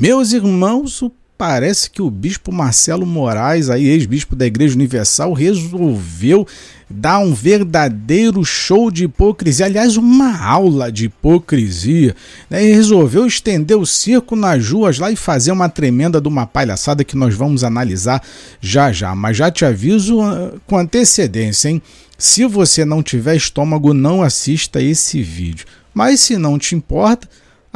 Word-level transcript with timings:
Meus 0.00 0.32
irmãos, 0.32 1.02
parece 1.36 1.90
que 1.90 2.00
o 2.00 2.08
bispo 2.08 2.52
Marcelo 2.52 3.04
Moraes, 3.04 3.68
aí 3.68 3.88
ex-bispo 3.88 4.36
da 4.36 4.46
Igreja 4.46 4.76
Universal, 4.76 5.32
resolveu 5.32 6.46
dar 6.88 7.18
um 7.18 7.34
verdadeiro 7.34 8.44
show 8.44 8.92
de 8.92 9.04
hipocrisia, 9.04 9.66
aliás, 9.66 9.96
uma 9.96 10.40
aula 10.40 10.92
de 10.92 11.06
hipocrisia. 11.06 12.14
Né? 12.48 12.64
E 12.64 12.72
resolveu 12.72 13.26
estender 13.26 13.76
o 13.76 13.84
circo 13.84 14.36
nas 14.36 14.70
ruas 14.70 15.00
lá 15.00 15.10
e 15.10 15.16
fazer 15.16 15.50
uma 15.50 15.68
tremenda 15.68 16.20
de 16.20 16.28
uma 16.28 16.46
palhaçada 16.46 17.02
que 17.02 17.16
nós 17.16 17.34
vamos 17.34 17.64
analisar 17.64 18.22
já 18.60 18.92
já. 18.92 19.16
Mas 19.16 19.36
já 19.36 19.50
te 19.50 19.64
aviso 19.64 20.20
ah, 20.20 20.52
com 20.64 20.78
antecedência, 20.78 21.70
hein? 21.70 21.82
Se 22.16 22.46
você 22.46 22.84
não 22.84 23.02
tiver 23.02 23.34
estômago, 23.34 23.92
não 23.92 24.22
assista 24.22 24.80
esse 24.80 25.22
vídeo. 25.22 25.66
Mas 25.92 26.20
se 26.20 26.36
não 26.36 26.56
te 26.56 26.76
importa, 26.76 27.28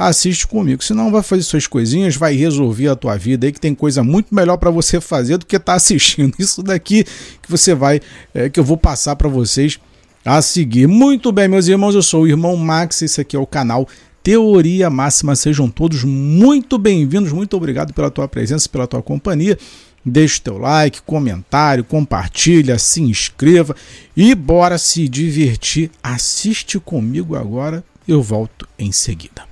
assiste 0.09 0.47
comigo. 0.47 0.83
Senão 0.83 1.11
vai 1.11 1.23
fazer 1.23 1.42
suas 1.42 1.66
coisinhas, 1.66 2.16
vai 2.16 2.34
resolver 2.34 2.88
a 2.88 2.97
tua 2.97 3.16
vida 3.16 3.47
aí, 3.47 3.52
que 3.52 3.60
tem 3.60 3.74
coisa 3.74 4.02
muito 4.02 4.34
melhor 4.34 4.56
para 4.56 4.70
você 4.70 5.01
fazer 5.01 5.38
do 5.38 5.47
que 5.47 5.56
estar 5.56 5.73
tá 5.73 5.77
assistindo 5.77 6.34
isso 6.38 6.62
daqui 6.62 7.05
que 7.05 7.51
você 7.51 7.74
vai, 7.74 8.01
é, 8.34 8.48
que 8.48 8.59
eu 8.59 8.65
vou 8.65 8.77
passar 8.77 9.16
para 9.16 9.29
vocês 9.29 9.79
a 10.24 10.41
seguir. 10.41 10.87
Muito 10.87 11.33
bem, 11.33 11.48
meus 11.48 11.66
irmãos, 11.66 11.95
eu 11.95 12.02
sou 12.02 12.23
o 12.23 12.29
irmão 12.29 12.57
Max, 12.57 13.02
esse 13.02 13.20
aqui 13.20 13.37
é 13.37 13.38
o 13.38 13.46
canal 13.46 13.88
Teoria 14.23 14.88
Máxima. 14.88 15.34
Sejam 15.34 15.69
todos 15.69 16.05
muito 16.05 16.79
bem-vindos, 16.79 17.32
muito 17.32 17.57
obrigado 17.57 17.93
pela 17.93 18.10
tua 18.10 18.29
presença, 18.29 18.69
pela 18.69 18.87
tua 18.87 19.02
companhia. 19.02 19.59
Deixe 20.05 20.41
teu 20.41 20.59
like, 20.59 21.02
comentário, 21.02 21.84
compartilha, 21.84 22.77
se 22.77 23.01
inscreva 23.01 23.74
e 24.16 24.34
bora 24.34 24.76
se 24.76 25.09
divertir. 25.09 25.91
Assiste 26.02 26.80
comigo 26.80 27.37
agora, 27.37 27.85
eu 28.07 28.21
volto 28.21 28.66
em 28.76 28.91
seguida. 28.91 29.51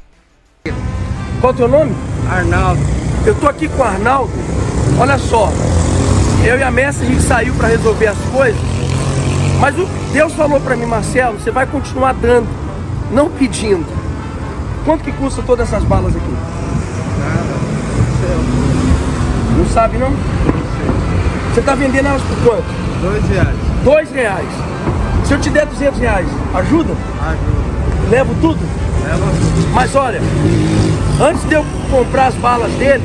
Qual 1.41 1.53
é 1.53 1.55
o 1.55 1.57
teu 1.57 1.69
nome? 1.69 1.95
Arnaldo. 2.31 2.81
Eu 3.25 3.35
tô 3.35 3.49
aqui 3.49 3.67
com 3.69 3.83
o 3.83 3.85
Arnaldo. 3.85 4.31
Olha 4.99 5.19
só, 5.19 5.51
eu 6.45 6.59
e 6.59 6.63
a 6.63 6.71
Messi 6.71 7.03
a 7.03 7.07
gente 7.07 7.23
saiu 7.23 7.55
para 7.55 7.69
resolver 7.69 8.09
as 8.09 8.19
coisas. 8.31 8.61
Mas 9.59 9.79
o 9.79 9.87
Deus 10.13 10.33
falou 10.35 10.61
para 10.61 10.77
mim, 10.77 10.85
Marcelo, 10.85 11.39
você 11.39 11.51
vai 11.51 11.67
continuar 11.67 12.13
dando, 12.13 12.47
não 13.11 13.31
pedindo. 13.31 13.87
Quanto 14.85 15.03
que 15.03 15.13
custa 15.13 15.43
todas 15.43 15.69
essas 15.69 15.83
balas 15.85 16.15
aqui? 16.15 16.35
Nada. 17.19 17.61
Não 19.57 19.67
sabe 19.67 19.97
não? 19.97 20.13
Você 21.55 21.63
tá 21.63 21.75
vendendo 21.75 22.07
elas 22.07 22.23
por 22.23 22.37
quanto? 22.45 22.65
Dois 23.01 23.29
reais. 23.29 23.57
Dois 23.83 24.11
reais. 24.13 24.49
Se 25.25 25.35
eu 25.35 25.41
te 25.41 25.51
der 25.51 25.67
200 25.67 25.99
reais, 26.01 26.27
ajuda? 26.55 26.93
Ajuda. 27.23 28.11
Levo 28.11 28.35
tudo? 28.41 28.59
Leva 29.05 29.27
tudo. 29.27 29.75
Mas 29.75 29.95
olha, 29.95 30.21
antes 31.21 31.45
de 31.45 31.55
eu 31.55 31.65
comprar 31.91 32.29
as 32.29 32.35
balas 32.37 32.73
dele, 32.73 33.05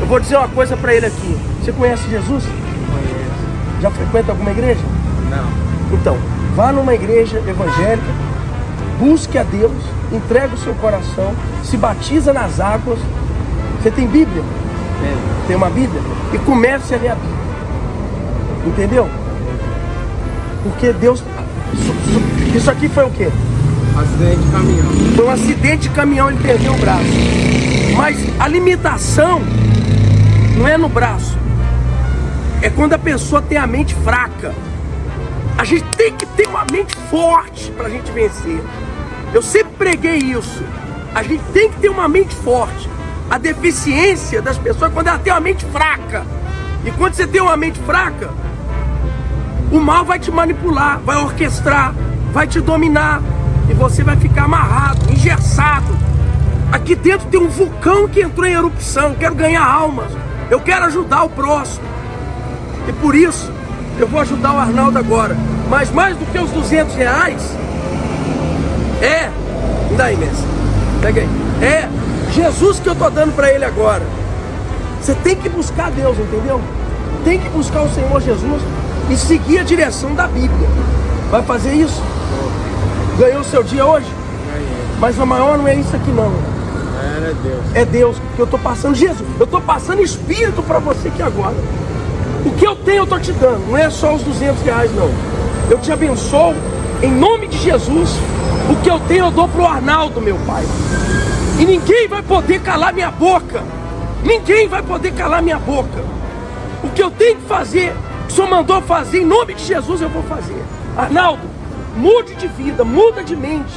eu 0.00 0.06
vou 0.06 0.18
dizer 0.18 0.36
uma 0.36 0.48
coisa 0.48 0.76
para 0.76 0.94
ele 0.94 1.06
aqui. 1.06 1.36
Você 1.60 1.72
conhece 1.72 2.08
Jesus? 2.08 2.44
Conheço. 2.44 3.80
Já 3.80 3.90
frequenta 3.90 4.32
alguma 4.32 4.50
igreja? 4.50 4.80
Não. 5.30 5.96
Então, 5.96 6.16
vá 6.54 6.72
numa 6.72 6.94
igreja 6.94 7.38
evangélica, 7.46 8.06
busque 8.98 9.38
a 9.38 9.42
Deus, 9.42 9.72
entregue 10.12 10.54
o 10.54 10.58
seu 10.58 10.74
coração, 10.74 11.34
se 11.62 11.76
batiza 11.76 12.32
nas 12.32 12.60
águas. 12.60 12.98
Você 13.80 13.90
tem 13.90 14.06
Bíblia? 14.06 14.42
Tem. 15.00 15.16
Tem 15.46 15.56
uma 15.56 15.70
Bíblia? 15.70 16.02
E 16.32 16.38
comece 16.38 16.94
a 16.94 16.98
ler 16.98 17.10
a 17.10 17.14
Bíblia. 17.14 17.40
Entendeu? 18.66 19.08
Porque 20.62 20.92
Deus. 20.92 21.22
Isso, 22.54 22.70
aqui 22.70 22.88
foi 22.88 23.04
o 23.04 23.10
quê? 23.10 23.30
Acidente 23.96 24.40
de 24.40 24.50
caminhão. 24.50 25.14
Foi 25.16 25.24
um 25.24 25.30
acidente 25.30 25.88
de 25.88 25.90
caminhão, 25.90 26.30
ele 26.30 26.40
perdeu 26.40 26.72
o 26.72 26.78
braço. 26.78 27.04
Mas 27.96 28.16
a 28.38 28.48
limitação 28.48 29.42
não 30.56 30.66
é 30.66 30.76
no 30.78 30.88
braço. 30.88 31.36
É 32.62 32.70
quando 32.70 32.94
a 32.94 32.98
pessoa 32.98 33.42
tem 33.42 33.58
a 33.58 33.66
mente 33.66 33.94
fraca. 33.96 34.54
A 35.58 35.64
gente 35.64 35.84
tem 35.96 36.14
que 36.14 36.24
ter 36.26 36.46
uma 36.46 36.64
mente 36.70 36.96
forte 37.10 37.70
para 37.72 37.86
a 37.86 37.90
gente 37.90 38.10
vencer. 38.12 38.60
Eu 39.34 39.42
sempre 39.42 39.72
preguei 39.76 40.16
isso. 40.16 40.64
A 41.14 41.22
gente 41.22 41.42
tem 41.52 41.70
que 41.70 41.78
ter 41.80 41.88
uma 41.88 42.08
mente 42.08 42.34
forte. 42.34 42.88
A 43.28 43.38
deficiência 43.38 44.40
das 44.40 44.56
pessoas 44.56 44.90
é 44.90 44.94
quando 44.94 45.08
ela 45.08 45.18
tem 45.18 45.32
uma 45.32 45.40
mente 45.40 45.64
fraca. 45.66 46.24
E 46.84 46.90
quando 46.92 47.14
você 47.14 47.26
tem 47.26 47.40
uma 47.40 47.56
mente 47.56 47.78
fraca, 47.80 48.30
o 49.70 49.78
mal 49.78 50.04
vai 50.04 50.18
te 50.18 50.30
manipular, 50.30 50.98
vai 51.00 51.16
orquestrar, 51.16 51.94
vai 52.32 52.46
te 52.46 52.60
dominar 52.60 53.20
e 53.70 53.74
você 53.74 54.02
vai 54.02 54.16
ficar 54.16 54.44
amarrado, 54.44 55.10
engessado. 55.10 55.96
Aqui 56.72 56.94
dentro 56.94 57.28
tem 57.28 57.40
um 57.40 57.48
vulcão 57.48 58.08
que 58.08 58.20
entrou 58.20 58.46
em 58.46 58.52
erupção. 58.52 59.14
Quero 59.14 59.34
ganhar 59.34 59.64
almas, 59.64 60.10
eu 60.50 60.60
quero 60.60 60.86
ajudar 60.86 61.22
o 61.22 61.30
próximo. 61.30 61.84
E 62.88 62.92
por 62.92 63.14
isso 63.14 63.50
eu 63.98 64.08
vou 64.08 64.20
ajudar 64.20 64.54
o 64.54 64.58
Arnaldo 64.58 64.98
agora. 64.98 65.36
Mas 65.68 65.90
mais 65.92 66.16
do 66.16 66.26
que 66.26 66.38
os 66.38 66.50
200 66.50 66.94
reais, 66.96 67.56
é. 69.00 69.30
Me 69.90 69.96
dá 69.96 70.04
aí, 70.04 70.16
Messi. 70.16 70.44
Pega 71.00 71.20
aí. 71.20 71.28
É 71.62 71.88
Jesus 72.32 72.80
que 72.80 72.88
eu 72.88 72.94
tô 72.94 73.08
dando 73.10 73.34
para 73.34 73.52
ele 73.52 73.64
agora. 73.64 74.02
Você 75.00 75.14
tem 75.14 75.34
que 75.34 75.48
buscar 75.48 75.90
Deus, 75.90 76.18
entendeu? 76.18 76.60
Tem 77.24 77.38
que 77.38 77.48
buscar 77.48 77.82
o 77.82 77.88
Senhor 77.88 78.20
Jesus 78.20 78.62
e 79.08 79.16
seguir 79.16 79.58
a 79.58 79.62
direção 79.62 80.14
da 80.14 80.26
Bíblia. 80.26 80.68
Vai 81.30 81.42
fazer 81.42 81.72
isso? 81.72 82.02
Ganhou 83.18 83.40
o 83.40 83.44
seu 83.44 83.62
dia 83.62 83.84
hoje? 83.84 84.06
Ganhei. 84.52 84.68
Mas 84.98 85.18
o 85.18 85.26
maior 85.26 85.58
não 85.58 85.68
é 85.68 85.74
isso 85.74 85.94
aqui 85.94 86.10
não. 86.10 86.32
Era 87.16 87.34
Deus. 87.34 87.64
É 87.74 87.84
Deus 87.84 88.16
que 88.36 88.40
eu 88.40 88.46
tô 88.46 88.58
passando. 88.58 88.94
Jesus, 88.94 89.28
eu 89.38 89.46
tô 89.46 89.60
passando 89.60 90.02
espírito 90.02 90.62
para 90.62 90.78
você 90.78 91.08
aqui 91.08 91.22
agora. 91.22 91.56
O 92.44 92.50
que 92.52 92.66
eu 92.66 92.74
tenho 92.76 92.98
eu 92.98 93.06
tô 93.06 93.18
te 93.18 93.32
dando. 93.32 93.68
Não 93.68 93.76
é 93.76 93.90
só 93.90 94.14
os 94.14 94.22
200 94.22 94.62
reais 94.62 94.94
não. 94.94 95.10
Eu 95.70 95.78
te 95.78 95.92
abençoo 95.92 96.54
em 97.02 97.10
nome 97.10 97.46
de 97.46 97.58
Jesus. 97.58 98.10
O 98.70 98.76
que 98.82 98.90
eu 98.90 99.00
tenho 99.00 99.26
eu 99.26 99.30
dou 99.30 99.48
pro 99.48 99.66
Arnaldo, 99.66 100.20
meu 100.20 100.36
pai. 100.46 100.64
E 101.58 101.64
ninguém 101.64 102.08
vai 102.08 102.22
poder 102.22 102.60
calar 102.60 102.92
minha 102.92 103.10
boca. 103.10 103.62
Ninguém 104.22 104.68
vai 104.68 104.82
poder 104.82 105.12
calar 105.12 105.42
minha 105.42 105.58
boca. 105.58 106.02
O 106.82 106.88
que 106.88 107.02
eu 107.02 107.10
tenho 107.10 107.36
que 107.36 107.46
fazer, 107.46 107.94
que 108.26 108.32
o 108.32 108.36
Senhor 108.36 108.48
mandou 108.48 108.80
fazer, 108.82 109.20
em 109.20 109.26
nome 109.26 109.54
de 109.54 109.64
Jesus 109.64 110.00
eu 110.00 110.08
vou 110.08 110.22
fazer. 110.22 110.62
Arnaldo, 110.96 111.42
mude 111.96 112.34
de 112.34 112.48
vida, 112.48 112.84
muda 112.84 113.22
de 113.22 113.36
mente. 113.36 113.72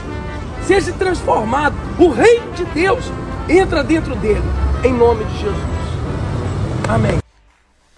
Seja 0.65 0.91
transformado. 0.93 1.75
O 1.99 2.09
reino 2.09 2.51
de 2.53 2.65
Deus 2.65 3.05
entra 3.49 3.83
dentro 3.83 4.15
dele. 4.15 4.43
Em 4.83 4.93
nome 4.93 5.23
de 5.25 5.33
Jesus. 5.33 5.73
Amém. 6.87 7.23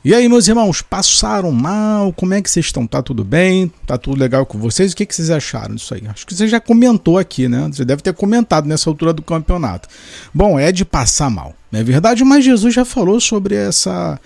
E 0.06 0.14
aí, 0.14 0.30
meus 0.30 0.48
irmãos, 0.48 0.84
passaram 0.84 1.52
mal? 1.52 2.14
Como 2.14 2.32
é 2.36 2.40
que 2.40 2.48
vocês 2.48 2.68
estão? 2.68 2.86
Tá 2.86 3.02
tudo 3.02 3.24
bem? 3.24 3.74
Tá 3.88 3.98
tudo 3.98 4.20
legal 4.20 4.46
com 4.46 4.60
vocês? 4.60 4.94
O 4.94 4.96
que, 4.96 5.04
que 5.04 5.16
vocês 5.16 5.32
acharam 5.32 5.74
disso 5.74 5.96
aí? 5.96 6.04
Acho 6.08 6.28
que 6.28 6.36
você 6.36 6.48
já 6.48 6.60
comentou 6.60 7.18
aqui, 7.18 7.48
né? 7.48 7.68
Você 7.74 7.84
deve 7.84 8.04
ter 8.04 8.14
comentado 8.14 8.68
nessa 8.68 8.88
altura 8.88 9.12
do 9.12 9.24
campeonato. 9.24 9.90
Bom, 10.32 10.60
é 10.60 10.72
de 10.72 10.86
passar 10.86 11.32
mal, 11.32 11.56
não 11.72 11.80
é 11.80 11.84
verdade? 11.84 12.24
Mas 12.24 12.46
Jesus 12.46 12.72
já 12.72 12.86
falou 12.86 13.20
sobre 13.20 13.56
essa, 13.56 14.20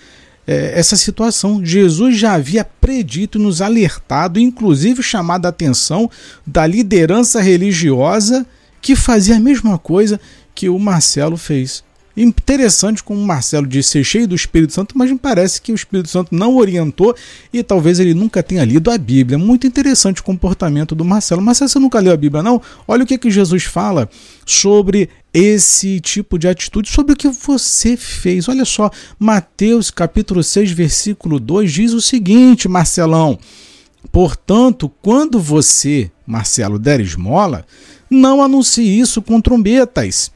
é, 0.50 0.76
essa 0.76 0.96
situação. 0.96 1.64
Jesus 1.64 2.16
já 2.16 2.32
havia 2.32 2.64
predito 2.64 3.38
nos 3.38 3.62
alertado, 3.62 4.40
inclusive 4.40 5.00
chamado 5.00 5.46
a 5.46 5.50
atenção 5.50 6.10
da 6.44 6.66
liderança 6.66 7.40
religiosa 7.40 8.44
que 8.82 8.96
fazia 8.96 9.36
a 9.36 9.40
mesma 9.40 9.78
coisa 9.78 10.20
que 10.52 10.68
o 10.68 10.76
Marcelo 10.76 11.36
fez. 11.36 11.84
Interessante 12.16 13.02
como 13.02 13.20
o 13.20 13.26
Marcelo 13.26 13.66
disse 13.66 13.90
ser 13.90 14.04
cheio 14.04 14.28
do 14.28 14.34
Espírito 14.34 14.72
Santo, 14.72 14.98
mas 14.98 15.10
me 15.10 15.18
parece 15.18 15.62
que 15.62 15.70
o 15.70 15.74
Espírito 15.74 16.08
Santo 16.08 16.34
não 16.34 16.56
orientou 16.56 17.14
e 17.52 17.62
talvez 17.62 18.00
ele 18.00 18.14
nunca 18.14 18.42
tenha 18.42 18.64
lido 18.64 18.90
a 18.90 18.98
Bíblia. 18.98 19.38
Muito 19.38 19.66
interessante 19.66 20.20
o 20.20 20.24
comportamento 20.24 20.94
do 20.94 21.04
Marcelo. 21.04 21.40
Marcelo, 21.40 21.68
você 21.68 21.78
nunca 21.78 22.00
leu 22.00 22.12
a 22.12 22.16
Bíblia, 22.16 22.42
não? 22.42 22.60
Olha 22.86 23.04
o 23.04 23.06
que, 23.06 23.16
que 23.16 23.30
Jesus 23.30 23.64
fala 23.64 24.10
sobre 24.44 25.08
esse 25.32 26.00
tipo 26.00 26.36
de 26.36 26.48
atitude, 26.48 26.90
sobre 26.90 27.12
o 27.12 27.16
que 27.16 27.28
você 27.28 27.96
fez. 27.96 28.48
Olha 28.48 28.64
só, 28.64 28.90
Mateus 29.18 29.90
capítulo 29.90 30.42
6, 30.42 30.72
versículo 30.72 31.38
2 31.38 31.72
diz 31.72 31.92
o 31.92 32.00
seguinte, 32.00 32.68
Marcelão. 32.68 33.38
Portanto, 34.10 34.90
quando 35.00 35.38
você, 35.38 36.10
Marcelo, 36.26 36.78
der 36.78 37.00
esmola, 37.00 37.64
não 38.10 38.42
anuncie 38.42 38.98
isso 38.98 39.22
com 39.22 39.40
trombetas 39.40 40.32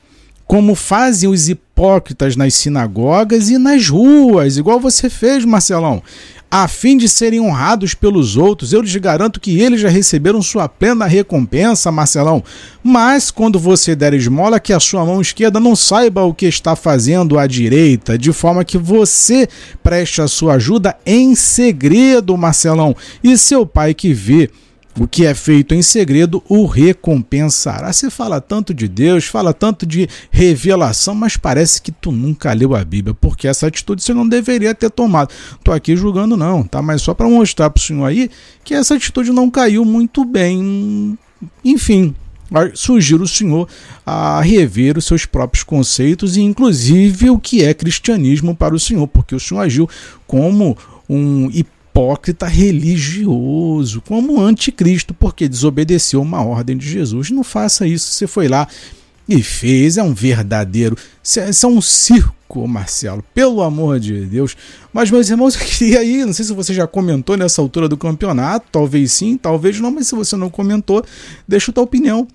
como 0.47 0.75
fazem 0.75 1.29
os 1.29 1.49
hipócritas 1.49 2.37
nas 2.37 2.55
sinagogas 2.55 3.51
e 3.51 3.59
nas 3.59 3.89
ruas, 3.89 4.57
igual 4.57 4.79
você 4.79 5.09
fez, 5.09 5.45
Marcelão, 5.45 6.03
a 6.51 6.69
fim 6.69 6.97
de 6.97 7.09
serem 7.09 7.41
honrados 7.41 7.95
pelos 7.95 8.37
outros. 8.37 8.73
Eu 8.73 8.81
lhes 8.81 8.95
garanto 8.95 9.41
que 9.41 9.61
eles 9.61 9.81
já 9.81 9.89
receberam 9.89 10.41
sua 10.41 10.69
plena 10.69 11.05
recompensa, 11.05 11.91
Marcelão. 11.91 12.45
Mas 12.81 13.29
quando 13.29 13.59
você 13.59 13.97
der 13.97 14.15
esmola, 14.15 14.61
que 14.61 14.73
a 14.73 14.79
sua 14.79 15.05
mão 15.05 15.21
esquerda 15.21 15.59
não 15.59 15.75
saiba 15.75 16.23
o 16.23 16.33
que 16.33 16.47
está 16.47 16.77
fazendo 16.77 17.39
à 17.39 17.47
direita, 17.49 18.17
de 18.17 18.33
forma 18.33 18.65
que 18.65 18.79
você 18.79 19.49
preste 19.83 20.23
a 20.23 20.29
sua 20.29 20.55
ajuda 20.55 20.97
em 21.05 21.35
segredo, 21.35 22.37
Marcelão, 22.37 22.95
e 23.23 23.37
seu 23.37 23.67
pai 23.67 23.93
que 23.93 24.13
vê 24.13 24.49
o 24.99 25.09
que 25.09 25.27
é 25.27 25.35
feito 25.35 25.75
em 25.75 25.83
segredo 25.83 26.43
o 26.49 26.67
recompensará. 26.67 27.93
Você 27.93 28.11
fala 28.11 28.41
tanto 28.41 28.73
de 28.73 28.87
Deus, 28.87 29.25
fala 29.25 29.53
tanto 29.53 29.85
de 29.85 30.09
revelação, 30.31 31.15
mas 31.15 31.37
parece 31.37 31.83
que 31.83 31.91
tu 31.91 32.13
nunca 32.13 32.53
leu 32.53 32.75
a 32.75 32.85
Bíblia, 32.85 33.15
porque 33.15 33.49
essa 33.49 33.67
atitude 33.67 34.03
você 34.03 34.15
não 34.15 34.29
deveria 34.29 34.75
ter 34.75 34.91
tomado. 34.91 35.33
Tô 35.63 35.73
aqui 35.73 35.97
julgando 35.97 36.37
não, 36.37 36.63
tá? 36.63 36.81
Mas 36.81 37.03
só 37.03 37.13
para 37.13 37.29
mostrar 37.29 37.71
pro 37.71 37.83
senhor 37.83 38.07
aí 38.07 38.31
que 38.63 38.75
essa 38.75 38.95
atitude 38.95 39.33
não 39.33 39.51
caiu 39.51 39.85
muito 39.85 40.25
bem. 40.25 41.19
Enfim, 41.65 42.15
sugiro 42.75 43.25
o 43.25 43.29
senhor 43.29 43.69
a 44.07 44.41
rever 44.41 44.97
os 44.97 45.07
seus 45.07 45.27
próprios 45.27 45.65
conceitos 45.65 46.37
e 46.37 46.41
inclusive 46.41 47.31
o 47.31 47.39
que 47.39 47.65
é 47.65 47.75
cristianismo 47.75 48.55
para 48.55 48.75
o 48.75 48.81
senhor, 48.81 49.09
porque 49.09 49.35
o 49.35 49.41
senhor 49.41 49.61
agiu 49.61 49.89
como 50.27 50.77
um 51.09 51.51
hipócrita 51.95 52.49
religioso, 52.49 54.01
como 54.01 54.41
anticristo, 54.41 55.15
porque 55.15 55.49
desobedeceu 55.49 56.21
uma 56.21 56.45
ordem 56.45 56.77
de 56.77 56.91
Jesus. 56.91 57.31
Não 57.31 57.45
faça 57.45 57.87
isso. 57.87 58.11
Você 58.11 58.27
foi 58.27 58.49
lá 58.49 58.67
e 59.29 59.41
fez, 59.41 59.97
é 59.97 60.03
um 60.03 60.13
verdadeiro. 60.13 60.97
Isso 61.23 61.39
é 61.39 61.69
um 61.69 61.81
circo, 61.81 62.67
Marcelo, 62.67 63.25
pelo 63.33 63.63
amor 63.63 64.01
de 64.01 64.27
Deus. 64.27 64.57
Mas, 64.93 65.09
meus 65.09 65.31
irmãos, 65.31 65.55
eu 65.55 65.65
queria 65.65 66.01
aí, 66.01 66.25
não 66.25 66.33
sei 66.33 66.45
se 66.45 66.53
você 66.53 66.75
já 66.75 66.85
comentou 66.85 67.37
nessa 67.37 67.63
altura 67.63 67.89
do 67.89 67.97
campeonato, 67.97 68.67
talvez 68.73 69.13
sim, 69.13 69.37
talvez 69.37 69.79
não, 69.79 69.93
mas 69.93 70.09
se 70.09 70.17
você 70.17 70.37
não 70.37 70.51
comentou, 70.51 71.05
deixa 71.47 71.71
a 71.71 71.75
tua 71.75 71.85
opinião 71.85 72.27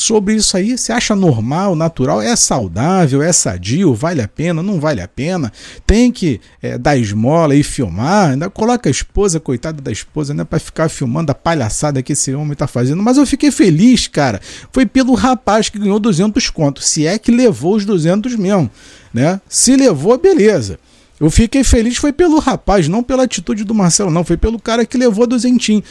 sobre 0.00 0.34
isso 0.34 0.56
aí. 0.56 0.76
Você 0.76 0.92
acha 0.92 1.14
normal, 1.14 1.76
natural? 1.76 2.20
É 2.20 2.34
saudável? 2.34 3.22
É 3.22 3.32
sadio? 3.32 3.94
Vale 3.94 4.22
a 4.22 4.28
pena? 4.28 4.62
Não 4.62 4.80
vale 4.80 5.00
a 5.00 5.08
pena? 5.08 5.52
Tem 5.86 6.10
que 6.10 6.40
é, 6.62 6.78
dar 6.78 6.96
esmola 6.96 7.54
e 7.54 7.62
filmar? 7.62 8.30
Ainda 8.30 8.48
coloca 8.48 8.88
a 8.88 8.90
esposa, 8.90 9.38
coitada 9.38 9.80
da 9.80 9.92
esposa, 9.92 10.32
né? 10.32 10.44
Pra 10.44 10.58
ficar 10.58 10.88
filmando 10.88 11.30
a 11.30 11.34
palhaçada 11.34 12.02
que 12.02 12.14
esse 12.14 12.32
homem 12.34 12.54
tá 12.54 12.66
fazendo. 12.66 13.02
Mas 13.02 13.16
eu 13.16 13.26
fiquei 13.26 13.50
feliz, 13.50 14.08
cara. 14.08 14.40
Foi 14.72 14.86
pelo 14.86 15.14
rapaz 15.14 15.68
que 15.68 15.78
ganhou 15.78 15.98
200 15.98 16.50
contos. 16.50 16.86
Se 16.86 17.06
é 17.06 17.18
que 17.18 17.30
levou 17.30 17.76
os 17.76 17.84
200 17.84 18.36
mesmo, 18.36 18.70
né? 19.12 19.40
Se 19.48 19.76
levou, 19.76 20.16
beleza. 20.18 20.78
Eu 21.20 21.30
fiquei 21.30 21.62
feliz 21.62 21.98
foi 21.98 22.14
pelo 22.14 22.38
rapaz, 22.38 22.88
não 22.88 23.02
pela 23.02 23.24
atitude 23.24 23.62
do 23.62 23.74
Marcelo, 23.74 24.10
não. 24.10 24.24
Foi 24.24 24.38
pelo 24.38 24.58
cara 24.58 24.86
que 24.86 24.96
levou 24.96 25.26
duzentinho. 25.26 25.82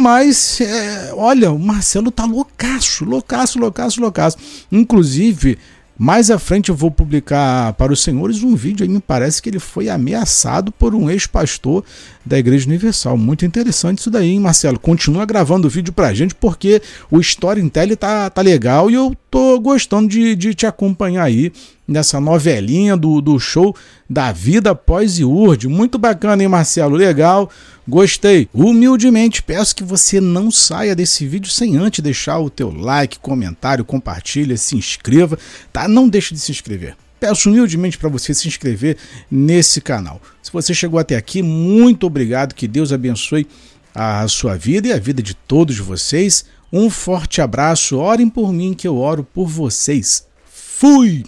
Mas, 0.00 0.62
é, 0.62 1.12
olha, 1.14 1.52
o 1.52 1.58
Marcelo 1.58 2.10
tá 2.10 2.24
loucaço, 2.24 3.04
loucaço, 3.04 3.58
loucaço, 3.58 4.00
loucaço. 4.00 4.38
Inclusive, 4.72 5.58
mais 5.98 6.30
à 6.30 6.38
frente 6.38 6.70
eu 6.70 6.74
vou 6.74 6.90
publicar 6.90 7.74
para 7.74 7.92
os 7.92 8.02
senhores 8.02 8.42
um 8.42 8.56
vídeo 8.56 8.82
aí, 8.82 8.88
me 8.88 8.98
parece 8.98 9.42
que 9.42 9.50
ele 9.50 9.58
foi 9.58 9.90
ameaçado 9.90 10.72
por 10.72 10.94
um 10.94 11.10
ex-pastor 11.10 11.84
da 12.24 12.38
Igreja 12.38 12.66
Universal. 12.66 13.18
Muito 13.18 13.44
interessante 13.44 13.98
isso 13.98 14.10
daí, 14.10 14.30
hein, 14.30 14.40
Marcelo? 14.40 14.78
Continua 14.78 15.26
gravando 15.26 15.68
o 15.68 15.70
vídeo 15.70 15.92
pra 15.92 16.14
gente, 16.14 16.34
porque 16.34 16.80
o 17.10 17.20
Storytelling 17.20 17.96
tá, 17.96 18.30
tá 18.30 18.40
legal 18.40 18.90
e 18.90 18.94
eu 18.94 19.14
tô 19.30 19.58
gostando 19.60 20.08
de, 20.08 20.34
de 20.34 20.54
te 20.54 20.66
acompanhar 20.66 21.24
aí 21.24 21.52
nessa 21.86 22.20
novelinha 22.20 22.96
do, 22.96 23.20
do 23.20 23.38
show 23.38 23.74
da 24.08 24.32
vida 24.32 24.70
após 24.72 25.18
IURD. 25.18 25.68
Muito 25.68 25.98
bacana, 25.98 26.42
hein, 26.42 26.48
Marcelo? 26.48 26.96
Legal, 26.96 27.50
gostei. 27.86 28.48
Humildemente 28.52 29.42
peço 29.42 29.74
que 29.74 29.84
você 29.84 30.20
não 30.20 30.50
saia 30.50 30.94
desse 30.94 31.26
vídeo 31.26 31.50
sem 31.50 31.76
antes 31.76 32.02
deixar 32.02 32.38
o 32.38 32.50
teu 32.50 32.70
like, 32.70 33.18
comentário, 33.18 33.84
compartilha, 33.84 34.56
se 34.56 34.76
inscreva, 34.76 35.38
tá? 35.72 35.86
Não 35.86 36.08
deixe 36.08 36.34
de 36.34 36.40
se 36.40 36.50
inscrever. 36.50 36.96
Peço 37.20 37.50
humildemente 37.50 37.98
para 37.98 38.08
você 38.08 38.32
se 38.32 38.48
inscrever 38.48 38.96
nesse 39.30 39.80
canal. 39.80 40.20
Se 40.42 40.50
você 40.50 40.72
chegou 40.72 40.98
até 40.98 41.16
aqui, 41.16 41.42
muito 41.42 42.06
obrigado, 42.06 42.54
que 42.54 42.66
Deus 42.66 42.92
abençoe 42.92 43.46
a 43.94 44.26
sua 44.28 44.56
vida 44.56 44.88
e 44.88 44.92
a 44.92 44.98
vida 44.98 45.22
de 45.22 45.34
todos 45.34 45.78
vocês. 45.78 46.46
Um 46.72 46.88
forte 46.88 47.40
abraço, 47.40 47.98
orem 47.98 48.28
por 48.28 48.52
mim 48.52 48.74
que 48.74 48.86
eu 48.86 48.96
oro 48.96 49.24
por 49.24 49.48
vocês. 49.48 50.26
Fui! 50.44 51.24